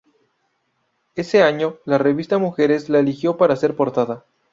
Ese 1.13 1.43
año, 1.43 1.77
la 1.85 1.99
revista 1.99 2.39
Mujeres 2.39 2.89
la 2.89 2.97
eligió 2.97 3.37
para 3.37 3.55
ser 3.55 3.75
portada. 3.75 4.25